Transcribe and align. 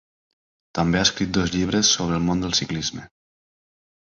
També 0.77 0.99
ha 0.99 1.03
escrit 1.09 1.35
dos 1.37 1.53
llibres 1.57 1.91
sobre 1.99 2.17
el 2.21 2.27
món 2.31 2.43
del 2.45 2.59
ciclisme. 2.61 3.05